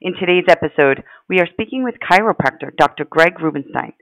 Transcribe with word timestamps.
In 0.00 0.14
today's 0.14 0.46
episode, 0.48 1.02
we 1.28 1.40
are 1.40 1.48
speaking 1.52 1.82
with 1.82 1.96
chiropractor 1.98 2.70
Dr. 2.76 3.04
Greg 3.04 3.40
Rubenstein. 3.40 3.94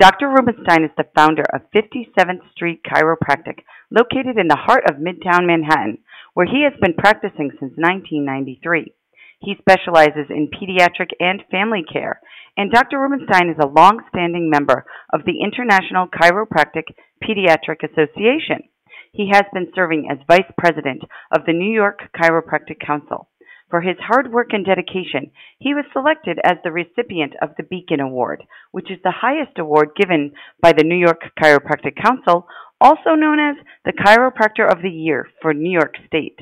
Dr. 0.00 0.28
Rubenstein 0.28 0.82
is 0.82 0.90
the 0.96 1.06
founder 1.14 1.44
of 1.54 1.70
57th 1.70 2.50
Street 2.50 2.80
Chiropractic, 2.82 3.62
located 3.88 4.36
in 4.36 4.48
the 4.48 4.58
heart 4.58 4.82
of 4.90 4.96
Midtown 4.96 5.46
Manhattan, 5.46 5.98
where 6.34 6.46
he 6.46 6.64
has 6.64 6.72
been 6.80 6.94
practicing 6.98 7.50
since 7.60 7.70
1993. 7.78 8.94
He 9.38 9.54
specializes 9.60 10.26
in 10.28 10.50
pediatric 10.50 11.14
and 11.20 11.44
family 11.52 11.84
care, 11.86 12.20
and 12.56 12.72
Dr. 12.72 12.98
Rubenstein 12.98 13.48
is 13.48 13.62
a 13.62 13.70
long-standing 13.70 14.50
member 14.50 14.84
of 15.12 15.20
the 15.24 15.38
International 15.38 16.08
Chiropractic 16.08 16.90
Pediatric 17.22 17.86
Association. 17.86 18.66
He 19.12 19.30
has 19.30 19.44
been 19.52 19.70
serving 19.72 20.08
as 20.10 20.18
vice 20.26 20.50
president 20.58 21.04
of 21.30 21.46
the 21.46 21.52
New 21.52 21.70
York 21.72 22.00
Chiropractic 22.20 22.84
Council. 22.84 23.28
For 23.74 23.80
his 23.80 23.96
hard 23.98 24.30
work 24.30 24.52
and 24.52 24.64
dedication, 24.64 25.32
he 25.58 25.74
was 25.74 25.84
selected 25.92 26.38
as 26.44 26.58
the 26.62 26.70
recipient 26.70 27.34
of 27.42 27.56
the 27.56 27.64
Beacon 27.64 27.98
Award, 27.98 28.44
which 28.70 28.88
is 28.88 29.02
the 29.02 29.10
highest 29.10 29.58
award 29.58 29.96
given 29.96 30.30
by 30.62 30.72
the 30.72 30.84
New 30.84 30.94
York 30.94 31.22
Chiropractic 31.42 32.00
Council, 32.00 32.46
also 32.80 33.16
known 33.16 33.40
as 33.40 33.56
the 33.84 33.92
Chiropractor 33.92 34.70
of 34.70 34.80
the 34.80 34.90
Year 34.90 35.26
for 35.42 35.52
New 35.52 35.72
York 35.72 35.96
State. 36.06 36.38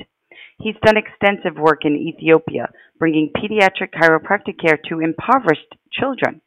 He's 0.59 0.75
done 0.85 0.95
extensive 0.95 1.57
work 1.57 1.85
in 1.85 1.95
Ethiopia, 1.95 2.69
bringing 2.99 3.31
pediatric 3.35 3.97
chiropractic 3.99 4.61
care 4.61 4.77
to 4.89 4.99
impoverished 4.99 5.73
children. 5.91 6.39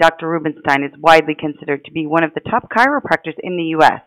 Dr. 0.00 0.30
Rubenstein 0.30 0.82
is 0.82 0.98
widely 0.98 1.34
considered 1.38 1.84
to 1.84 1.92
be 1.92 2.06
one 2.06 2.24
of 2.24 2.32
the 2.32 2.48
top 2.50 2.70
chiropractors 2.70 3.36
in 3.42 3.58
the 3.58 3.76
U.S., 3.76 4.00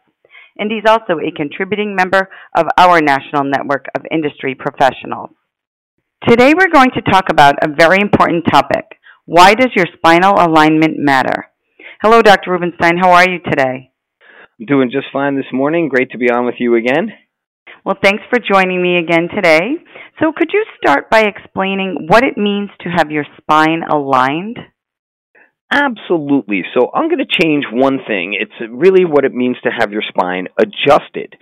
and 0.58 0.72
he's 0.72 0.90
also 0.90 1.20
a 1.20 1.38
contributing 1.38 1.96
member 1.96 2.30
of 2.58 2.66
our 2.80 3.00
national 3.00 3.44
network 3.44 3.86
of 3.94 4.08
industry 4.10 4.56
professionals. 4.56 5.30
Today 6.28 6.54
we're 6.58 6.74
going 6.74 6.90
to 6.96 7.12
talk 7.12 7.26
about 7.30 7.54
a 7.62 7.68
very 7.68 8.00
important 8.02 8.46
topic. 8.52 8.86
Why 9.26 9.54
does 9.54 9.70
your 9.76 9.86
spinal 9.96 10.34
alignment 10.34 10.98
matter? 10.98 11.46
Hello, 12.02 12.24
Dr. 12.24 12.50
Rubenstein. 12.50 12.98
How 12.98 13.12
are 13.12 13.30
you 13.30 13.38
today? 13.48 13.92
I'm 14.60 14.66
doing 14.66 14.90
just 14.92 15.06
fine 15.14 15.36
this 15.36 15.54
morning. 15.54 15.88
Great 15.88 16.10
to 16.12 16.18
be 16.18 16.32
on 16.32 16.48
with 16.48 16.56
you 16.58 16.74
again. 16.74 17.12
Well, 17.86 17.98
thanks 18.02 18.24
for 18.32 18.40
joining 18.40 18.82
me 18.82 18.98
again 18.98 19.28
today. 19.36 19.76
So, 20.20 20.32
could 20.36 20.50
you 20.52 20.66
start 20.82 21.12
by 21.12 21.26
explaining 21.26 22.08
what 22.10 22.24
it 22.24 22.38
means 22.38 22.72
to 22.82 22.90
have 22.90 23.12
your 23.12 23.26
spine 23.38 23.84
aligned? 23.88 24.58
Absolutely. 25.72 26.64
So, 26.74 26.90
I'm 26.92 27.08
going 27.08 27.24
to 27.24 27.40
change 27.44 27.66
one 27.72 28.00
thing. 28.08 28.36
It's 28.40 28.72
really 28.72 29.06
what 29.06 29.26
it 29.26 29.34
means 29.34 29.58
to 29.64 29.70
have 29.70 29.92
your 29.92 30.04
spine 30.10 30.48
adjusted. 30.58 31.36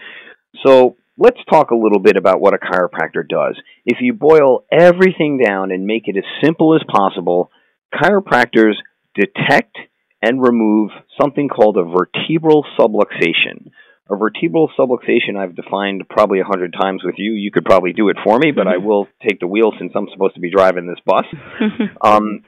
So, 0.65 0.97
let's 1.17 1.39
talk 1.49 1.71
a 1.71 1.75
little 1.75 1.99
bit 1.99 2.17
about 2.17 2.41
what 2.41 2.53
a 2.53 2.57
chiropractor 2.57 3.27
does. 3.27 3.59
If 3.85 3.99
you 4.01 4.13
boil 4.13 4.65
everything 4.71 5.39
down 5.43 5.71
and 5.71 5.85
make 5.85 6.07
it 6.07 6.17
as 6.17 6.23
simple 6.43 6.75
as 6.75 6.81
possible, 6.87 7.51
chiropractors 7.93 8.73
detect 9.15 9.77
and 10.21 10.41
remove 10.41 10.91
something 11.19 11.49
called 11.49 11.77
a 11.77 11.83
vertebral 11.83 12.65
subluxation. 12.79 13.71
A 14.09 14.15
vertebral 14.15 14.69
subluxation 14.77 15.37
I've 15.37 15.55
defined 15.55 16.03
probably 16.09 16.39
a 16.39 16.45
hundred 16.45 16.73
times 16.79 17.01
with 17.03 17.15
you. 17.17 17.33
You 17.33 17.51
could 17.51 17.65
probably 17.65 17.93
do 17.93 18.09
it 18.09 18.17
for 18.23 18.37
me, 18.37 18.51
but 18.51 18.67
I 18.67 18.75
mm-hmm. 18.75 18.85
will 18.85 19.07
take 19.27 19.39
the 19.39 19.47
wheel 19.47 19.71
since 19.79 19.91
I'm 19.95 20.07
supposed 20.11 20.35
to 20.35 20.41
be 20.41 20.51
driving 20.51 20.87
this 20.87 20.99
bus. 21.05 21.25
um, 22.01 22.43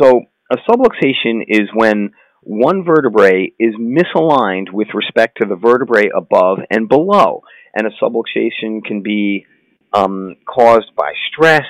so 0.00 0.22
a 0.50 0.56
subluxation 0.68 1.42
is 1.48 1.68
when 1.74 2.12
one 2.42 2.84
vertebrae 2.84 3.52
is 3.58 3.74
misaligned 3.76 4.72
with 4.72 4.88
respect 4.94 5.38
to 5.40 5.48
the 5.48 5.56
vertebrae 5.56 6.10
above 6.14 6.58
and 6.70 6.88
below 6.88 7.42
and 7.74 7.86
a 7.86 7.90
subluxation 8.02 8.84
can 8.84 9.02
be 9.02 9.46
um, 9.92 10.36
caused 10.46 10.94
by 10.96 11.12
stress, 11.30 11.66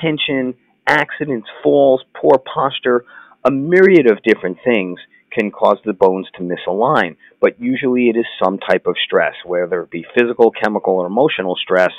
tension, 0.00 0.54
accidents, 0.86 1.48
falls, 1.62 2.02
poor 2.20 2.42
posture, 2.52 3.04
a 3.44 3.50
myriad 3.50 4.10
of 4.10 4.22
different 4.22 4.58
things 4.64 4.98
can 5.30 5.50
cause 5.50 5.78
the 5.84 5.92
bones 5.92 6.26
to 6.36 6.42
misalign. 6.42 7.16
But 7.40 7.60
usually 7.60 8.08
it 8.08 8.16
is 8.16 8.26
some 8.42 8.58
type 8.58 8.86
of 8.86 8.96
stress, 9.04 9.34
whether 9.44 9.82
it 9.82 9.90
be 9.90 10.04
physical, 10.18 10.50
chemical, 10.50 10.94
or 10.94 11.06
emotional 11.06 11.56
stress. 11.56 11.92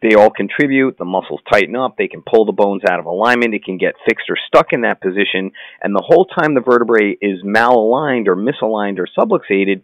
They 0.00 0.14
all 0.14 0.30
contribute. 0.30 0.96
The 0.96 1.04
muscles 1.04 1.40
tighten 1.52 1.74
up. 1.74 1.96
They 1.96 2.06
can 2.06 2.22
pull 2.22 2.44
the 2.44 2.52
bones 2.52 2.82
out 2.88 3.00
of 3.00 3.06
alignment. 3.06 3.54
It 3.54 3.64
can 3.64 3.78
get 3.78 3.94
fixed 4.06 4.26
or 4.30 4.36
stuck 4.46 4.72
in 4.72 4.82
that 4.82 5.00
position. 5.00 5.50
And 5.82 5.94
the 5.94 6.04
whole 6.06 6.26
time 6.26 6.54
the 6.54 6.60
vertebrae 6.60 7.16
is 7.20 7.42
malaligned 7.42 8.28
or 8.28 8.36
misaligned 8.36 8.98
or 9.00 9.08
subluxated, 9.18 9.82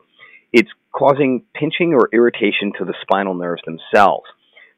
it's 0.53 0.71
causing 0.97 1.45
pinching 1.55 1.93
or 1.93 2.09
irritation 2.13 2.73
to 2.79 2.85
the 2.85 2.95
spinal 3.03 3.35
nerves 3.35 3.63
themselves. 3.67 4.27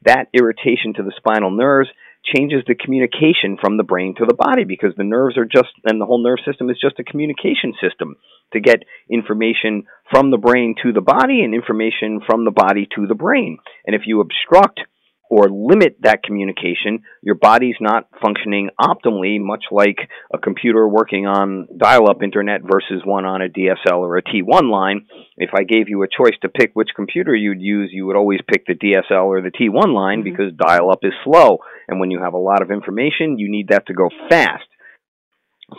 That 0.05 0.29
irritation 0.33 0.95
to 0.97 1.03
the 1.03 1.13
spinal 1.17 1.51
nerves 1.51 1.89
changes 2.25 2.65
the 2.67 2.75
communication 2.75 3.57
from 3.61 3.77
the 3.77 3.85
brain 3.85 4.15
to 4.19 4.25
the 4.27 4.35
body 4.35 4.65
because 4.65 4.93
the 4.97 5.05
nerves 5.05 5.37
are 5.39 5.45
just, 5.45 5.71
and 5.85 6.01
the 6.01 6.07
whole 6.07 6.23
nerve 6.23 6.39
system 6.45 6.71
is 6.71 6.79
just 6.81 6.99
a 6.99 7.05
communication 7.05 7.73
system 7.81 8.17
to 8.53 8.61
get 8.61 8.83
information 9.11 9.85
from 10.11 10.31
the 10.31 10.39
brain 10.39 10.75
to 10.83 10.93
the 10.93 11.01
body 11.01 11.43
and 11.43 11.55
information 11.55 12.21
from 12.27 12.45
the 12.45 12.51
body 12.51 12.89
to 12.97 13.07
the 13.07 13.15
brain. 13.15 13.59
And 13.87 13.95
if 13.95 14.03
you 14.07 14.21
obstruct 14.21 14.81
or 15.29 15.49
limit 15.51 15.97
that 16.01 16.23
communication, 16.23 17.03
your 17.23 17.35
body's 17.35 17.77
not 17.81 18.09
functioning 18.23 18.71
optimally, 18.81 19.41
much 19.41 19.65
like 19.71 19.99
a 20.33 20.39
computer 20.39 20.87
working 20.89 21.27
on 21.27 21.67
dial 21.77 22.09
up 22.09 22.23
internet 22.23 22.61
versus 22.63 23.03
one 23.05 23.25
on 23.25 23.43
a 23.43 23.49
DSL 23.49 23.99
or 23.99 24.17
a 24.17 24.23
T1 24.23 24.71
line. 24.71 25.07
If 25.37 25.51
I 25.55 25.65
gave 25.65 25.89
you 25.89 26.03
a 26.03 26.09
choice 26.09 26.37
to 26.43 26.49
pick 26.49 26.71
which 26.75 26.91
computer 26.95 27.35
you'd 27.35 27.61
use, 27.61 27.91
you 27.93 28.07
would 28.07 28.17
always 28.17 28.41
pick 28.47 28.67
the 28.67 28.75
DSL 28.75 29.25
or 29.25 29.41
the 29.41 29.51
T1 29.51 29.95
line 29.95 30.23
mm-hmm. 30.23 30.31
because 30.31 30.53
dial 30.57 30.91
up 30.91 31.01
is 31.03 31.13
slow. 31.25 31.59
And 31.89 31.99
when 31.99 32.11
you 32.11 32.21
have 32.23 32.35
a 32.35 32.39
lot 32.39 32.63
of 32.63 32.71
information, 32.71 33.39
you 33.39 33.51
need 33.51 33.69
that 33.69 33.87
to 33.89 33.95
go 33.95 34.09
fast. 34.29 34.65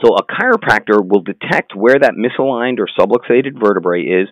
So 0.04 0.16
a 0.16 0.26
chiropractor 0.26 1.00
will 1.02 1.22
detect 1.22 1.74
where 1.74 1.98
that 1.98 2.16
misaligned 2.16 2.80
or 2.80 2.90
subluxated 3.00 3.58
vertebrae 3.58 4.04
is 4.04 4.28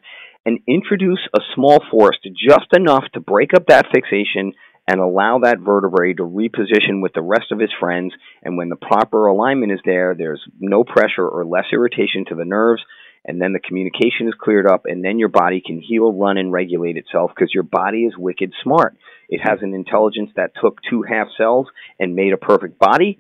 and 0.45 0.59
introduce 0.67 1.21
a 1.33 1.39
small 1.55 1.79
force 1.89 2.19
just 2.23 2.67
enough 2.77 3.05
to 3.13 3.19
break 3.19 3.53
up 3.55 3.67
that 3.67 3.87
fixation 3.93 4.53
and 4.88 5.00
allow 5.00 5.40
that 5.40 5.59
vertebrae 5.59 6.13
to 6.13 6.23
reposition 6.23 7.01
with 7.01 7.13
the 7.13 7.22
rest 7.22 7.51
of 7.51 7.59
his 7.59 7.72
friends. 7.79 8.13
And 8.44 8.57
when 8.57 8.69
the 8.69 8.75
proper 8.75 9.28
alignment 9.28 9.72
is 9.72 9.79
there, 9.84 10.16
there's 10.16 10.41
no 10.59 10.84
pressure 10.84 11.28
or 11.28 11.46
less 11.46 11.66
irritation 11.73 12.25
to 12.29 12.35
the 12.35 12.46
nerves. 12.46 12.84
And 13.28 13.41
then 13.41 13.53
the 13.53 13.59
communication 13.59 14.28
is 14.28 14.35
cleared 14.40 14.68
up, 14.68 14.84
and 14.85 15.03
then 15.03 15.18
your 15.18 15.29
body 15.29 15.59
can 15.66 15.81
heal, 15.81 16.13
run, 16.13 16.38
and 16.38 16.51
regulate 16.51 16.95
itself 16.95 17.31
because 17.35 17.51
your 17.51 17.63
body 17.63 18.06
is 18.06 18.13
wicked 18.16 18.53
smart. 18.62 18.95
It 19.29 19.40
has 19.44 19.59
an 19.63 19.74
intelligence 19.74 20.29
that 20.35 20.51
took 20.62 20.79
two 20.88 21.01
half 21.01 21.29
cells 21.35 21.66
and 22.00 22.16
made 22.16 22.34
a 22.34 22.38
perfect 22.38 22.78
body. 22.78 23.19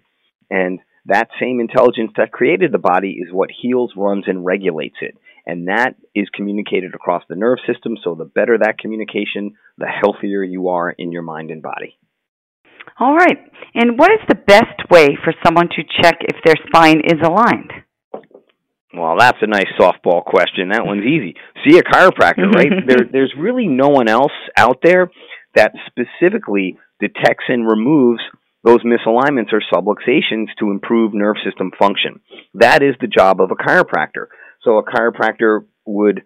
And 0.51 0.79
that 1.07 1.29
same 1.39 1.59
intelligence 1.59 2.11
that 2.17 2.31
created 2.31 2.71
the 2.71 2.77
body 2.77 3.13
is 3.19 3.33
what 3.33 3.49
heals, 3.49 3.93
runs, 3.97 4.25
and 4.27 4.45
regulates 4.45 4.97
it 5.01 5.17
and 5.45 5.67
that 5.67 5.95
is 6.13 6.27
communicated 6.33 6.93
across 6.93 7.23
the 7.29 7.35
nerve 7.35 7.59
system. 7.67 7.97
So 8.03 8.15
the 8.15 8.25
better 8.25 8.57
that 8.57 8.79
communication, 8.79 9.55
the 9.77 9.87
healthier 9.87 10.43
you 10.43 10.69
are 10.69 10.89
in 10.89 11.11
your 11.11 11.21
mind 11.21 11.51
and 11.51 11.61
body. 11.61 11.97
All 12.99 13.15
right. 13.15 13.37
And 13.73 13.97
what 13.99 14.11
is 14.11 14.19
the 14.27 14.35
best 14.35 14.89
way 14.89 15.17
for 15.23 15.33
someone 15.45 15.69
to 15.69 16.01
check 16.01 16.15
if 16.21 16.37
their 16.43 16.55
spine 16.67 17.01
is 17.03 17.19
aligned? 17.23 17.71
Well, 18.93 19.15
that's 19.19 19.37
a 19.41 19.47
nice 19.47 19.67
softball 19.77 20.23
question. 20.23 20.69
That 20.69 20.85
one's 20.85 21.03
easy. 21.03 21.35
See 21.67 21.77
a 21.77 21.83
chiropractor, 21.83 22.49
right? 22.53 22.71
there, 22.87 23.05
there's 23.11 23.33
really 23.37 23.67
no 23.67 23.89
one 23.89 24.07
else 24.07 24.31
out 24.57 24.77
there 24.81 25.11
that 25.55 25.73
specifically 25.87 26.77
detects 26.99 27.45
and 27.49 27.67
removes 27.67 28.21
those 28.63 28.83
misalignments 28.83 29.53
or 29.53 29.61
subluxations 29.71 30.47
to 30.59 30.71
improve 30.71 31.13
nerve 31.13 31.35
system 31.45 31.71
function. 31.77 32.21
That 32.55 32.81
is 32.81 32.95
the 32.99 33.07
job 33.07 33.41
of 33.41 33.51
a 33.51 33.55
chiropractor. 33.55 34.27
So 34.65 34.79
a 34.79 34.83
chiropractor 34.83 35.63
would 35.85 36.23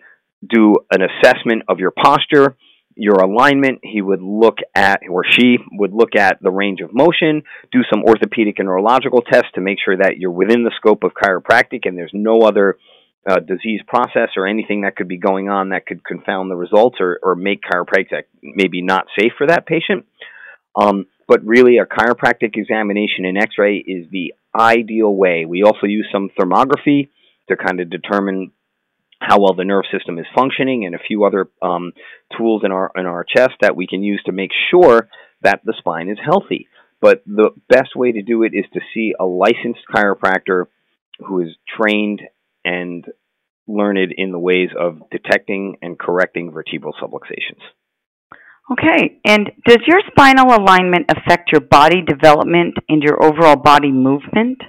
do 0.47 0.77
an 0.91 1.01
assessment 1.01 1.63
of 1.67 1.79
your 1.79 1.91
posture, 1.91 2.55
your 2.95 3.15
alignment. 3.15 3.79
He 3.83 4.01
would 4.01 4.21
look 4.21 4.57
at, 4.73 5.01
or 5.09 5.23
she 5.29 5.57
would 5.73 5.93
look 5.93 6.15
at 6.15 6.41
the 6.41 6.49
range 6.49 6.79
of 6.81 6.93
motion, 6.93 7.43
do 7.71 7.81
some 7.91 8.03
orthopedic 8.03 8.59
and 8.59 8.67
neurological 8.67 9.21
tests 9.21 9.49
to 9.55 9.61
make 9.61 9.77
sure 9.83 9.97
that 9.97 10.17
you're 10.17 10.31
within 10.31 10.63
the 10.63 10.71
scope 10.77 11.03
of 11.03 11.11
chiropractic 11.13 11.81
and 11.83 11.97
there's 11.97 12.11
no 12.13 12.41
other 12.41 12.77
uh, 13.29 13.39
disease 13.39 13.81
process 13.85 14.29
or 14.37 14.47
anything 14.47 14.81
that 14.81 14.95
could 14.95 15.09
be 15.09 15.17
going 15.17 15.49
on 15.49 15.69
that 15.69 15.85
could 15.85 16.03
confound 16.03 16.49
the 16.49 16.55
results 16.55 16.97
or, 17.01 17.19
or 17.21 17.35
make 17.35 17.61
chiropractic 17.61 18.23
maybe 18.41 18.81
not 18.81 19.05
safe 19.19 19.33
for 19.37 19.47
that 19.47 19.65
patient. 19.65 20.05
Um, 20.75 21.05
but 21.27 21.43
really, 21.43 21.77
a 21.77 21.85
chiropractic 21.85 22.55
examination 22.55 23.25
and 23.25 23.37
x 23.37 23.55
ray 23.57 23.77
is 23.77 24.09
the 24.09 24.33
ideal 24.57 25.13
way. 25.13 25.45
We 25.45 25.63
also 25.63 25.85
use 25.85 26.07
some 26.11 26.29
thermography 26.39 27.09
to 27.49 27.57
kind 27.57 27.79
of 27.79 27.89
determine 27.89 28.51
how 29.21 29.39
well 29.39 29.53
the 29.53 29.65
nerve 29.65 29.83
system 29.91 30.17
is 30.17 30.25
functioning, 30.33 30.85
and 30.85 30.95
a 30.95 30.99
few 31.05 31.25
other 31.25 31.49
um, 31.61 31.91
tools 32.37 32.61
in 32.63 32.71
our 32.71 32.91
in 32.95 33.05
our 33.05 33.25
chest 33.25 33.53
that 33.61 33.75
we 33.75 33.85
can 33.85 34.01
use 34.01 34.21
to 34.25 34.31
make 34.31 34.51
sure 34.71 35.09
that 35.41 35.61
the 35.65 35.73
spine 35.77 36.09
is 36.09 36.17
healthy. 36.23 36.67
But 37.01 37.23
the 37.25 37.51
best 37.69 37.95
way 37.95 38.11
to 38.13 38.21
do 38.21 38.43
it 38.43 38.53
is 38.53 38.65
to 38.73 38.79
see 38.93 39.13
a 39.19 39.25
licensed 39.25 39.81
chiropractor 39.93 40.65
who 41.19 41.41
is 41.41 41.49
trained 41.77 42.21
and 42.65 43.05
learned 43.67 44.13
in 44.17 44.31
the 44.31 44.39
ways 44.39 44.69
of 44.77 45.01
detecting 45.11 45.77
and 45.81 45.97
correcting 45.97 46.51
vertebral 46.51 46.93
subluxations. 47.01 47.61
Okay, 48.71 49.19
and 49.25 49.49
does 49.65 49.79
your 49.87 49.99
spinal 50.11 50.53
alignment 50.53 51.09
affect 51.09 51.51
your 51.51 51.61
body 51.61 52.01
development 52.01 52.75
and 52.87 53.01
your 53.01 53.23
overall 53.23 53.55
body 53.55 53.91
movement? 53.91 54.61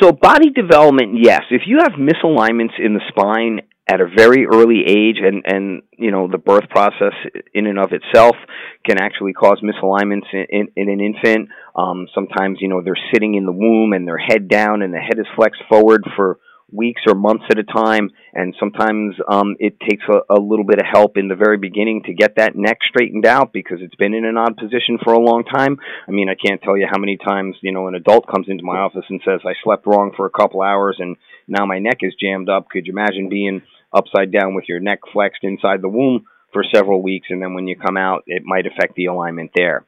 So, 0.00 0.12
body 0.12 0.50
development, 0.50 1.16
yes. 1.22 1.42
If 1.50 1.62
you 1.66 1.78
have 1.78 1.92
misalignments 1.92 2.78
in 2.78 2.94
the 2.94 3.00
spine 3.08 3.60
at 3.88 4.00
a 4.00 4.06
very 4.06 4.46
early 4.46 4.82
age, 4.86 5.16
and 5.22 5.42
and 5.46 5.82
you 5.96 6.10
know 6.10 6.28
the 6.30 6.38
birth 6.38 6.68
process 6.68 7.14
in 7.54 7.66
and 7.66 7.78
of 7.78 7.92
itself 7.92 8.36
can 8.84 9.00
actually 9.00 9.32
cause 9.32 9.62
misalignments 9.62 10.26
in, 10.32 10.46
in, 10.50 10.68
in 10.76 10.88
an 10.88 11.00
infant. 11.00 11.48
Um, 11.74 12.08
sometimes 12.14 12.58
you 12.60 12.68
know 12.68 12.82
they're 12.82 12.98
sitting 13.12 13.36
in 13.36 13.46
the 13.46 13.52
womb 13.52 13.92
and 13.92 14.06
their 14.06 14.18
head 14.18 14.48
down, 14.48 14.82
and 14.82 14.92
the 14.92 14.98
head 14.98 15.18
is 15.18 15.26
flexed 15.36 15.62
forward 15.68 16.04
for 16.16 16.38
weeks 16.72 17.02
or 17.06 17.14
months 17.14 17.44
at 17.50 17.58
a 17.58 17.64
time, 17.64 18.10
and 18.34 18.54
sometimes 18.58 19.14
um, 19.30 19.56
it 19.58 19.78
takes 19.80 20.02
a, 20.08 20.34
a 20.34 20.40
little 20.40 20.64
bit 20.64 20.78
of 20.78 20.86
help 20.90 21.16
in 21.16 21.28
the 21.28 21.36
very 21.36 21.58
beginning 21.58 22.02
to 22.06 22.14
get 22.14 22.36
that 22.36 22.56
neck 22.56 22.78
straightened 22.88 23.26
out 23.26 23.52
because 23.52 23.78
it's 23.80 23.94
been 23.94 24.14
in 24.14 24.24
an 24.24 24.36
odd 24.36 24.56
position 24.56 24.98
for 25.02 25.12
a 25.12 25.20
long 25.20 25.44
time. 25.44 25.78
I 26.08 26.10
mean, 26.10 26.28
I 26.28 26.34
can't 26.34 26.60
tell 26.62 26.76
you 26.76 26.86
how 26.90 26.98
many 26.98 27.16
times 27.16 27.56
you 27.60 27.72
know 27.72 27.88
an 27.88 27.94
adult 27.94 28.26
comes 28.26 28.46
into 28.48 28.64
my 28.64 28.78
office 28.78 29.04
and 29.08 29.20
says 29.24 29.40
I 29.44 29.54
slept 29.62 29.86
wrong 29.86 30.12
for 30.16 30.26
a 30.26 30.30
couple 30.30 30.62
hours 30.62 30.96
and 30.98 31.16
now 31.46 31.66
my 31.66 31.78
neck 31.78 31.98
is 32.00 32.14
jammed 32.20 32.48
up. 32.48 32.68
Could 32.68 32.86
you 32.86 32.92
imagine 32.92 33.28
being 33.28 33.62
upside 33.92 34.32
down 34.32 34.54
with 34.54 34.64
your 34.68 34.80
neck 34.80 35.00
flexed 35.12 35.44
inside 35.44 35.82
the 35.82 35.88
womb? 35.88 36.26
for 36.52 36.64
several 36.74 37.02
weeks, 37.02 37.26
and 37.28 37.42
then 37.42 37.52
when 37.52 37.66
you 37.66 37.76
come 37.76 37.98
out, 37.98 38.22
it 38.26 38.42
might 38.42 38.66
affect 38.66 38.94
the 38.94 39.06
alignment 39.06 39.50
there. 39.54 39.84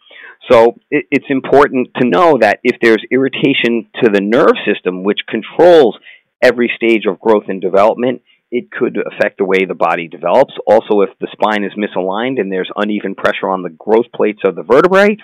So 0.50 0.78
it, 0.90 1.06
it's 1.10 1.24
important 1.30 1.88
to 1.96 2.06
know 2.06 2.36
that 2.42 2.60
if 2.62 2.76
there's 2.82 3.02
irritation 3.10 3.88
to 4.02 4.10
the 4.12 4.20
nerve 4.20 4.56
system, 4.66 5.02
which 5.02 5.20
controls 5.28 5.96
every 6.42 6.70
stage 6.76 7.04
of 7.06 7.20
growth 7.20 7.44
and 7.48 7.60
development, 7.60 8.22
it 8.50 8.70
could 8.70 8.96
affect 8.96 9.38
the 9.38 9.44
way 9.44 9.64
the 9.66 9.74
body 9.74 10.08
develops. 10.08 10.54
Also, 10.66 11.02
if 11.02 11.10
the 11.20 11.28
spine 11.32 11.64
is 11.64 11.72
misaligned 11.76 12.40
and 12.40 12.50
there's 12.50 12.70
uneven 12.76 13.14
pressure 13.14 13.48
on 13.48 13.62
the 13.62 13.70
growth 13.70 14.06
plates 14.14 14.40
of 14.44 14.56
the 14.56 14.62
vertebrae, 14.62 15.16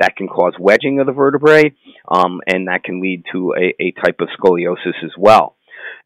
that 0.00 0.16
can 0.16 0.26
cause 0.26 0.54
wedging 0.58 0.98
of 0.98 1.06
the 1.06 1.12
vertebrae, 1.12 1.72
um, 2.08 2.40
and 2.46 2.66
that 2.66 2.82
can 2.82 3.00
lead 3.00 3.24
to 3.32 3.54
a, 3.56 3.74
a 3.80 3.92
type 3.92 4.20
of 4.20 4.28
scoliosis 4.38 5.04
as 5.04 5.12
well. 5.16 5.54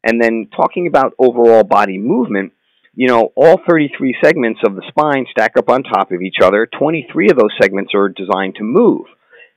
And 0.03 0.21
then 0.21 0.49
talking 0.55 0.87
about 0.87 1.13
overall 1.17 1.63
body 1.63 1.97
movement, 1.97 2.53
you 2.93 3.07
know, 3.07 3.31
all 3.35 3.59
33 3.67 4.15
segments 4.23 4.59
of 4.65 4.75
the 4.75 4.83
spine 4.87 5.25
stack 5.31 5.57
up 5.57 5.69
on 5.69 5.83
top 5.83 6.11
of 6.11 6.21
each 6.21 6.37
other. 6.43 6.67
23 6.67 7.29
of 7.29 7.37
those 7.37 7.55
segments 7.61 7.93
are 7.95 8.09
designed 8.09 8.55
to 8.55 8.63
move. 8.63 9.05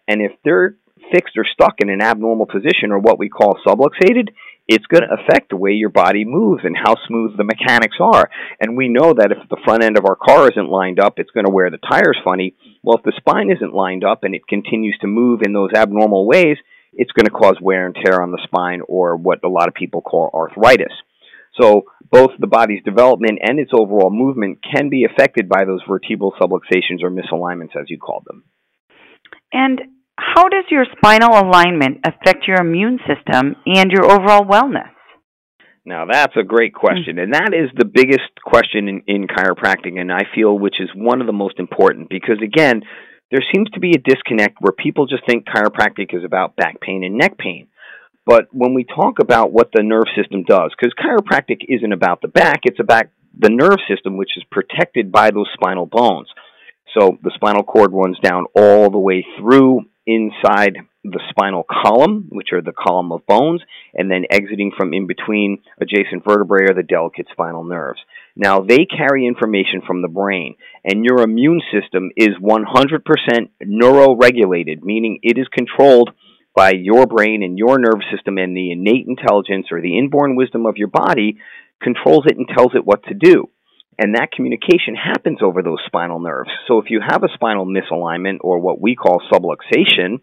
And 0.09 0.23
if 0.23 0.33
they're 0.45 0.77
fixed 1.13 1.37
or 1.37 1.45
stuck 1.53 1.77
in 1.79 1.89
an 1.89 2.03
abnormal 2.03 2.47
position 2.47 2.93
or 2.93 2.99
what 2.99 3.19
we 3.19 3.29
call 3.29 3.59
subluxated, 3.67 4.29
it's 4.71 4.87
going 4.87 5.03
to 5.03 5.17
affect 5.19 5.51
the 5.51 5.57
way 5.57 5.73
your 5.73 5.91
body 5.91 6.25
moves 6.25 6.63
and 6.65 6.77
how 6.77 6.95
smooth 7.09 7.37
the 7.37 7.43
mechanics 7.43 7.97
are. 8.01 8.31
And 8.61 8.77
we 8.77 8.89
know 8.89 9.13
that 9.13 9.33
if 9.33 9.49
the 9.49 9.61
front 9.65 9.83
end 9.83 9.99
of 9.99 10.05
our 10.09 10.15
car 10.15 10.49
isn't 10.49 10.71
lined 10.71 11.01
up, 11.01 11.15
it's 11.17 11.33
going 11.33 11.45
to 11.45 11.53
wear 11.53 11.71
the 11.71 11.79
tires 11.79 12.17
funny. 12.25 12.55
Well, 12.85 12.97
if 12.97 13.03
the 13.03 13.13
spine 13.17 13.51
isn't 13.51 13.75
lined 13.75 14.05
up 14.05 14.23
and 14.23 14.33
it 14.33 14.47
continues 14.47 14.97
to 15.01 15.09
move 15.09 15.41
in 15.45 15.53
those 15.53 15.71
abnormal 15.75 16.25
ways, 16.25 16.57
it's 16.93 17.11
going 17.11 17.27
to 17.27 17.33
cause 17.33 17.57
wear 17.61 17.85
and 17.85 17.97
tear 17.97 18.23
on 18.23 18.31
the 18.31 18.41
spine 18.45 18.81
or 18.87 19.17
what 19.17 19.43
a 19.43 19.49
lot 19.49 19.67
of 19.67 19.75
people 19.75 20.03
call 20.03 20.31
arthritis. 20.33 20.93
So 21.61 21.83
both 22.09 22.31
the 22.39 22.47
body's 22.47 22.85
development 22.85 23.41
and 23.43 23.59
its 23.59 23.73
overall 23.75 24.11
movement 24.11 24.61
can 24.63 24.89
be 24.89 25.05
affected 25.05 25.49
by 25.49 25.65
those 25.65 25.83
vertebral 25.89 26.33
subluxations 26.41 27.03
or 27.03 27.11
misalignments, 27.11 27.75
as 27.75 27.91
you 27.91 27.99
called 27.99 28.23
them. 28.25 28.45
And 29.53 29.81
how 30.21 30.49
does 30.49 30.65
your 30.71 30.85
spinal 30.97 31.31
alignment 31.33 31.99
affect 32.05 32.47
your 32.47 32.61
immune 32.61 32.99
system 33.09 33.57
and 33.67 33.91
your 33.91 34.05
overall 34.05 34.45
wellness? 34.45 34.91
Now, 35.85 36.05
that's 36.11 36.37
a 36.37 36.45
great 36.45 36.75
question. 36.75 37.19
And 37.19 37.33
that 37.33 37.55
is 37.55 37.71
the 37.77 37.87
biggest 37.87 38.31
question 38.45 38.87
in, 38.87 39.03
in 39.07 39.27
chiropractic, 39.27 39.99
and 39.99 40.13
I 40.13 40.23
feel 40.35 40.59
which 40.59 40.77
is 40.79 40.91
one 40.95 41.21
of 41.21 41.27
the 41.27 41.33
most 41.33 41.59
important 41.59 42.11
because, 42.11 42.37
again, 42.45 42.83
there 43.31 43.45
seems 43.53 43.71
to 43.71 43.81
be 43.81 43.93
a 43.93 43.99
disconnect 43.99 44.59
where 44.61 44.73
people 44.73 45.07
just 45.07 45.25
think 45.27 45.47
chiropractic 45.47 46.15
is 46.15 46.25
about 46.25 46.57
back 46.57 46.81
pain 46.81 47.03
and 47.03 47.17
neck 47.17 47.39
pain. 47.39 47.69
But 48.27 48.49
when 48.53 48.75
we 48.75 48.85
talk 48.85 49.19
about 49.21 49.53
what 49.53 49.71
the 49.73 49.83
nerve 49.83 50.07
system 50.15 50.45
does, 50.45 50.73
because 50.79 50.95
chiropractic 50.95 51.61
isn't 51.69 51.93
about 51.93 52.21
the 52.21 52.29
back, 52.29 52.61
it's 52.65 52.81
about 52.81 53.07
the 53.37 53.49
nerve 53.49 53.79
system, 53.89 54.17
which 54.17 54.37
is 54.37 54.45
protected 54.51 55.11
by 55.11 55.31
those 55.31 55.49
spinal 55.55 55.87
bones. 55.87 56.29
So 56.97 57.17
the 57.23 57.33
spinal 57.35 57.63
cord 57.63 57.93
runs 57.93 58.19
down 58.19 58.47
all 58.55 58.91
the 58.91 58.99
way 58.99 59.25
through 59.39 59.83
inside 60.11 60.77
the 61.03 61.21
spinal 61.31 61.65
column, 61.65 62.27
which 62.31 62.49
are 62.53 62.61
the 62.61 62.73
column 62.73 63.11
of 63.11 63.27
bones, 63.27 63.63
and 63.95 64.11
then 64.11 64.25
exiting 64.31 64.71
from 64.77 64.93
in 64.93 65.07
between 65.07 65.63
adjacent 65.81 66.25
vertebrae 66.25 66.67
are 66.69 66.75
the 66.75 66.83
delicate 66.83 67.27
spinal 67.33 67.65
nerves. 67.65 68.01
Now, 68.37 68.61
they 68.61 68.85
carry 68.85 69.27
information 69.27 69.83
from 69.87 70.03
the 70.03 70.09
brain, 70.09 70.57
and 70.85 71.05
your 71.05 71.23
immune 71.23 71.63
system 71.73 72.11
is 72.17 72.31
100% 72.43 73.01
neuroregulated, 73.65 74.83
meaning 74.83 75.21
it 75.23 75.39
is 75.39 75.49
controlled 75.57 76.11
by 76.55 76.73
your 76.73 77.07
brain 77.07 77.43
and 77.43 77.57
your 77.57 77.79
nervous 77.79 78.07
system, 78.15 78.37
and 78.37 78.55
the 78.55 78.73
innate 78.73 79.07
intelligence 79.07 79.69
or 79.71 79.81
the 79.81 79.97
inborn 79.97 80.37
wisdom 80.37 80.67
of 80.67 80.77
your 80.77 80.89
body 80.89 81.39
controls 81.81 82.25
it 82.27 82.37
and 82.37 82.47
tells 82.49 82.75
it 82.75 82.85
what 82.85 83.03
to 83.05 83.15
do. 83.15 83.49
And 84.03 84.15
that 84.15 84.33
communication 84.33 84.95
happens 84.97 85.41
over 85.43 85.63
those 85.63 85.83
spinal 85.85 86.21
nerves. 86.21 86.49
So 86.67 86.79
if 86.79 86.87
you 86.89 87.03
have 87.07 87.23
a 87.23 87.29
spinal 87.35 87.67
misalignment 87.67 88.39
or 88.41 88.59
what 88.59 88.81
we 88.81 88.97
call 88.97 89.21
subluxation, 89.31 90.21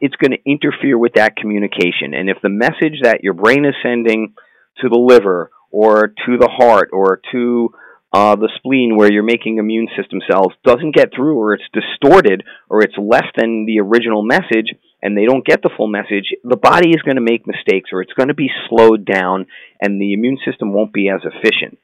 it's 0.00 0.16
going 0.16 0.30
to 0.30 0.50
interfere 0.50 0.96
with 0.96 1.12
that 1.16 1.36
communication. 1.36 2.14
And 2.14 2.30
if 2.30 2.38
the 2.42 2.48
message 2.48 3.00
that 3.02 3.22
your 3.22 3.34
brain 3.34 3.66
is 3.66 3.74
sending 3.82 4.32
to 4.80 4.88
the 4.88 4.98
liver 4.98 5.50
or 5.70 6.08
to 6.08 6.38
the 6.38 6.48
heart 6.50 6.88
or 6.94 7.20
to 7.32 7.68
uh, 8.14 8.34
the 8.36 8.48
spleen 8.56 8.96
where 8.96 9.12
you're 9.12 9.22
making 9.22 9.58
immune 9.58 9.88
system 9.94 10.20
cells 10.30 10.54
doesn't 10.64 10.94
get 10.94 11.10
through 11.14 11.38
or 11.38 11.52
it's 11.52 11.68
distorted 11.74 12.44
or 12.70 12.80
it's 12.80 12.96
less 12.96 13.26
than 13.36 13.66
the 13.66 13.78
original 13.78 14.22
message 14.22 14.72
and 15.02 15.14
they 15.14 15.26
don't 15.26 15.44
get 15.44 15.60
the 15.60 15.70
full 15.76 15.86
message, 15.86 16.32
the 16.44 16.56
body 16.56 16.88
is 16.88 17.02
going 17.02 17.16
to 17.16 17.20
make 17.20 17.46
mistakes 17.46 17.90
or 17.92 18.00
it's 18.00 18.14
going 18.14 18.28
to 18.28 18.34
be 18.34 18.48
slowed 18.70 19.04
down 19.04 19.44
and 19.82 20.00
the 20.00 20.14
immune 20.14 20.38
system 20.46 20.72
won't 20.72 20.94
be 20.94 21.10
as 21.10 21.20
efficient. 21.24 21.78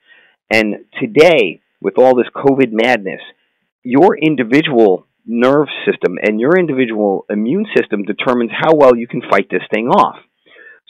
And 0.52 0.84
today, 1.00 1.62
with 1.80 1.94
all 1.96 2.14
this 2.14 2.28
COVID 2.36 2.72
madness, 2.72 3.22
your 3.82 4.16
individual 4.18 5.06
nerve 5.24 5.68
system 5.86 6.18
and 6.22 6.38
your 6.38 6.58
individual 6.58 7.24
immune 7.30 7.64
system 7.74 8.02
determines 8.02 8.50
how 8.52 8.74
well 8.74 8.94
you 8.94 9.08
can 9.08 9.22
fight 9.30 9.48
this 9.50 9.62
thing 9.72 9.88
off. 9.88 10.16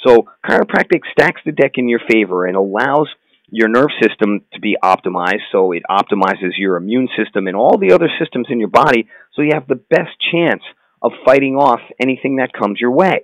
So, 0.04 0.26
chiropractic 0.44 1.02
stacks 1.12 1.42
the 1.46 1.52
deck 1.52 1.72
in 1.76 1.88
your 1.88 2.00
favor 2.10 2.44
and 2.44 2.56
allows 2.56 3.08
your 3.50 3.68
nerve 3.68 3.90
system 4.02 4.40
to 4.52 4.60
be 4.60 4.76
optimized. 4.82 5.46
So, 5.52 5.70
it 5.70 5.84
optimizes 5.88 6.58
your 6.58 6.76
immune 6.76 7.08
system 7.16 7.46
and 7.46 7.54
all 7.56 7.78
the 7.78 7.92
other 7.92 8.10
systems 8.18 8.48
in 8.50 8.58
your 8.58 8.68
body 8.68 9.08
so 9.32 9.42
you 9.42 9.50
have 9.54 9.68
the 9.68 9.76
best 9.76 10.10
chance 10.32 10.62
of 11.00 11.12
fighting 11.24 11.54
off 11.54 11.80
anything 12.00 12.36
that 12.36 12.52
comes 12.52 12.80
your 12.80 12.90
way. 12.90 13.20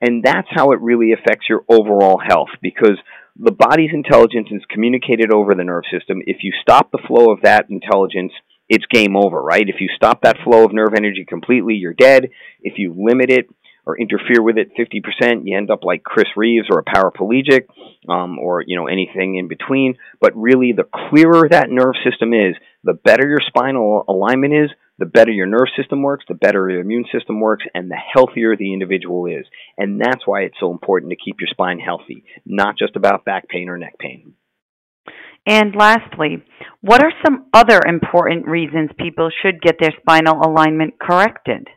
And 0.00 0.22
that's 0.22 0.48
how 0.50 0.72
it 0.72 0.80
really 0.80 1.12
affects 1.12 1.46
your 1.48 1.64
overall 1.68 2.18
health 2.18 2.50
because 2.62 2.98
the 3.36 3.52
body's 3.52 3.90
intelligence 3.92 4.48
is 4.50 4.62
communicated 4.70 5.32
over 5.32 5.54
the 5.54 5.64
nerve 5.64 5.84
system. 5.90 6.22
If 6.26 6.38
you 6.42 6.52
stop 6.62 6.90
the 6.90 7.02
flow 7.06 7.32
of 7.32 7.42
that 7.42 7.66
intelligence, 7.68 8.32
it's 8.68 8.86
game 8.86 9.16
over, 9.16 9.42
right? 9.42 9.68
If 9.68 9.80
you 9.80 9.88
stop 9.94 10.22
that 10.22 10.38
flow 10.44 10.64
of 10.64 10.72
nerve 10.72 10.94
energy 10.96 11.24
completely, 11.28 11.74
you're 11.74 11.94
dead. 11.94 12.30
If 12.62 12.74
you 12.78 12.94
limit 12.96 13.30
it 13.30 13.48
or 13.86 13.98
interfere 13.98 14.42
with 14.42 14.56
it 14.56 14.70
50%, 14.78 15.42
you 15.44 15.56
end 15.56 15.70
up 15.70 15.84
like 15.84 16.02
Chris 16.04 16.28
Reeves 16.36 16.68
or 16.70 16.78
a 16.78 16.84
paraplegic 16.84 17.66
um, 18.08 18.38
or, 18.38 18.62
you 18.66 18.76
know, 18.76 18.86
anything 18.86 19.36
in 19.36 19.48
between. 19.48 19.96
But 20.20 20.32
really, 20.36 20.72
the 20.72 20.88
clearer 21.10 21.48
that 21.50 21.70
nerve 21.70 21.94
system 22.08 22.32
is, 22.32 22.54
the 22.82 22.94
better 22.94 23.28
your 23.28 23.40
spinal 23.46 24.04
alignment 24.08 24.54
is, 24.54 24.70
the 24.98 25.06
better 25.06 25.32
your 25.32 25.46
nerve 25.46 25.68
system 25.76 26.02
works, 26.02 26.24
the 26.28 26.34
better 26.34 26.70
your 26.70 26.80
immune 26.80 27.04
system 27.12 27.40
works, 27.40 27.64
and 27.74 27.90
the 27.90 27.96
healthier 27.96 28.56
the 28.56 28.72
individual 28.72 29.26
is. 29.26 29.44
And 29.76 30.00
that's 30.00 30.26
why 30.26 30.42
it's 30.42 30.58
so 30.60 30.70
important 30.70 31.10
to 31.10 31.16
keep 31.16 31.36
your 31.40 31.48
spine 31.50 31.78
healthy, 31.78 32.24
not 32.46 32.78
just 32.78 32.96
about 32.96 33.24
back 33.24 33.48
pain 33.48 33.68
or 33.68 33.76
neck 33.76 33.98
pain. 33.98 34.34
And 35.46 35.74
lastly, 35.76 36.42
what 36.80 37.02
are 37.02 37.12
some 37.24 37.46
other 37.52 37.80
important 37.86 38.46
reasons 38.46 38.90
people 38.98 39.30
should 39.42 39.60
get 39.60 39.76
their 39.78 39.92
spinal 40.00 40.40
alignment 40.40 40.94
corrected? 40.98 41.68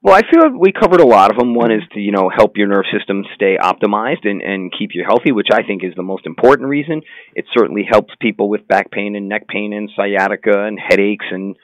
Well, 0.00 0.14
I 0.14 0.20
feel 0.30 0.56
we 0.56 0.70
covered 0.70 1.00
a 1.00 1.06
lot 1.06 1.32
of 1.32 1.38
them. 1.38 1.54
One 1.54 1.72
is 1.72 1.82
to, 1.92 1.98
you 1.98 2.12
know, 2.12 2.30
help 2.34 2.56
your 2.56 2.68
nerve 2.68 2.84
system 2.96 3.24
stay 3.34 3.56
optimized 3.60 4.28
and, 4.28 4.40
and 4.42 4.72
keep 4.78 4.90
you 4.94 5.04
healthy, 5.04 5.32
which 5.32 5.48
I 5.52 5.64
think 5.64 5.82
is 5.82 5.92
the 5.96 6.04
most 6.04 6.24
important 6.24 6.68
reason. 6.68 7.02
It 7.34 7.46
certainly 7.52 7.82
helps 7.88 8.14
people 8.20 8.48
with 8.48 8.68
back 8.68 8.92
pain 8.92 9.16
and 9.16 9.28
neck 9.28 9.48
pain 9.48 9.72
and 9.72 9.90
sciatica 9.96 10.66
and 10.66 10.78
headaches 10.78 11.26
and 11.32 11.56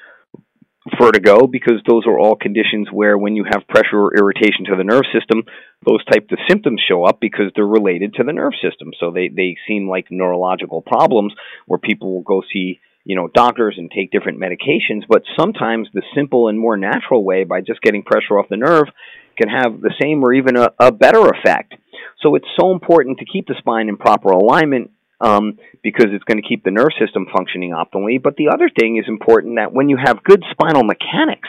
vertigo 1.00 1.47
because 1.47 1.81
those 1.87 2.07
are 2.07 2.19
all 2.19 2.37
conditions 2.37 2.88
where 2.93 3.17
when 3.17 3.37
you 3.37 3.45
have 3.45 3.67
pressure 3.69 3.99
or 3.99 4.17
irritation 4.17 4.67
to 4.67 4.76
the 4.76 4.85
nerve 4.85 5.05
system, 5.12 5.43
those 5.87 6.05
types 6.05 6.31
of 6.31 6.38
symptoms 6.49 6.83
show 6.87 7.05
up 7.05 7.21
because 7.21 7.50
they're 7.55 7.67
related 7.67 8.14
to 8.14 8.25
the 8.25 8.33
nerve 8.33 8.53
system. 8.62 8.93
So 9.00 9.11
they, 9.11 9.29
they 9.29 9.57
seem 9.67 9.88
like 9.88 10.07
neurological 10.11 10.83
problems 10.83 11.35
where 11.67 11.79
people 11.79 12.12
will 12.12 12.23
go 12.23 12.43
see 12.53 12.81
you 13.05 13.17
know 13.17 13.29
doctors 13.29 13.76
and 13.76 13.91
take 13.91 14.11
different 14.11 14.41
medications 14.41 15.03
but 15.07 15.23
sometimes 15.38 15.88
the 15.93 16.03
simple 16.14 16.49
and 16.49 16.59
more 16.59 16.76
natural 16.76 17.23
way 17.23 17.45
by 17.45 17.61
just 17.61 17.83
getting 17.83 18.03
pressure 18.03 18.38
off 18.38 18.49
the 18.49 18.57
nerve 18.57 18.87
can 19.37 19.49
have 19.49 19.81
the 19.81 19.93
same 20.00 20.25
or 20.25 20.33
even 20.33 20.57
a, 20.57 20.71
a 20.81 20.91
better 20.91 21.21
effect 21.29 21.75
so 22.23 22.35
it's 22.35 22.49
so 22.59 22.73
important 22.73 23.19
to 23.19 23.26
keep 23.26 23.47
the 23.47 23.55
spine 23.59 23.88
in 23.88 23.97
proper 23.99 24.31
alignment 24.31 24.91
um, 25.21 25.59
because 25.83 26.06
it's 26.11 26.25
going 26.25 26.40
to 26.40 26.49
keep 26.49 26.64
the 26.64 26.71
nerve 26.71 26.92
system 26.99 27.26
functioning 27.35 27.71
optimally. 27.71 28.23
But 28.23 28.37
the 28.37 28.49
other 28.52 28.68
thing 28.68 28.97
is 28.97 29.04
important 29.09 29.56
that 29.56 29.73
when 29.73 29.88
you 29.88 29.97
have 30.02 30.25
good 30.25 30.42
spinal 30.50 30.85
mechanics, 30.85 31.49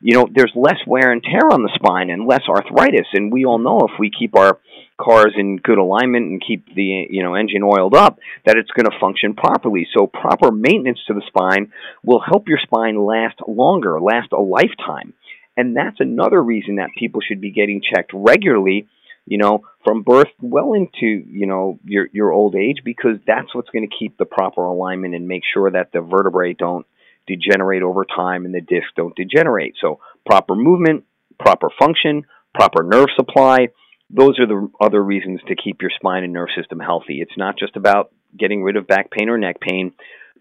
you 0.00 0.14
know, 0.14 0.28
there's 0.32 0.52
less 0.54 0.78
wear 0.86 1.10
and 1.10 1.22
tear 1.22 1.50
on 1.50 1.62
the 1.62 1.72
spine 1.74 2.10
and 2.10 2.26
less 2.26 2.42
arthritis. 2.48 3.06
And 3.12 3.32
we 3.32 3.44
all 3.44 3.58
know 3.58 3.80
if 3.80 3.98
we 3.98 4.10
keep 4.10 4.36
our 4.36 4.58
cars 5.00 5.34
in 5.36 5.56
good 5.56 5.78
alignment 5.78 6.26
and 6.26 6.42
keep 6.46 6.66
the 6.74 7.06
you 7.10 7.22
know 7.22 7.34
engine 7.34 7.62
oiled 7.62 7.94
up, 7.94 8.18
that 8.44 8.56
it's 8.56 8.70
going 8.70 8.86
to 8.86 9.00
function 9.00 9.34
properly. 9.34 9.86
So 9.96 10.06
proper 10.06 10.50
maintenance 10.50 11.00
to 11.08 11.14
the 11.14 11.22
spine 11.26 11.72
will 12.04 12.20
help 12.20 12.48
your 12.48 12.58
spine 12.62 13.04
last 13.04 13.36
longer, 13.48 14.00
last 14.00 14.32
a 14.32 14.40
lifetime. 14.40 15.14
And 15.56 15.74
that's 15.74 16.00
another 16.00 16.42
reason 16.42 16.76
that 16.76 16.90
people 16.98 17.22
should 17.26 17.40
be 17.40 17.50
getting 17.50 17.80
checked 17.80 18.10
regularly 18.12 18.88
you 19.26 19.38
know, 19.38 19.62
from 19.84 20.02
birth 20.02 20.30
well 20.40 20.72
into, 20.72 21.06
you 21.06 21.46
know, 21.46 21.78
your 21.84 22.08
your 22.12 22.32
old 22.32 22.54
age 22.54 22.78
because 22.84 23.18
that's 23.26 23.54
what's 23.54 23.70
going 23.70 23.88
to 23.88 23.96
keep 23.96 24.16
the 24.16 24.24
proper 24.24 24.64
alignment 24.64 25.14
and 25.14 25.28
make 25.28 25.42
sure 25.52 25.70
that 25.70 25.92
the 25.92 26.00
vertebrae 26.00 26.54
don't 26.54 26.86
degenerate 27.26 27.82
over 27.82 28.04
time 28.04 28.44
and 28.44 28.54
the 28.54 28.60
discs 28.60 28.92
don't 28.96 29.16
degenerate. 29.16 29.74
So 29.80 30.00
proper 30.24 30.54
movement, 30.54 31.04
proper 31.38 31.68
function, 31.78 32.24
proper 32.54 32.84
nerve 32.84 33.08
supply, 33.16 33.68
those 34.10 34.38
are 34.38 34.46
the 34.46 34.68
other 34.80 35.02
reasons 35.02 35.40
to 35.48 35.56
keep 35.56 35.82
your 35.82 35.90
spine 35.90 36.22
and 36.22 36.32
nerve 36.32 36.48
system 36.56 36.78
healthy. 36.78 37.20
It's 37.20 37.36
not 37.36 37.58
just 37.58 37.76
about 37.76 38.12
getting 38.38 38.62
rid 38.62 38.76
of 38.76 38.86
back 38.86 39.10
pain 39.10 39.28
or 39.28 39.38
neck 39.38 39.60
pain, 39.60 39.92